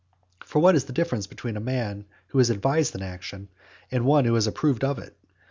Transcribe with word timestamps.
For 0.43 0.57
what 0.57 0.73
is 0.73 0.85
the 0.85 0.93
difference 0.93 1.27
between 1.27 1.55
a 1.55 1.59
man 1.59 2.05
who 2.29 2.39
has 2.39 2.49
advised 2.49 2.95
an 2.95 3.03
action, 3.03 3.49
and 3.91 4.03
one 4.03 4.25
who 4.25 4.33
has 4.33 4.47
approved 4.47 4.83
of 4.83 4.97
it? 4.97 5.15